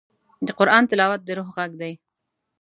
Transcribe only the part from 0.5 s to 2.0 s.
قرآن تلاوت د روح غږ دی.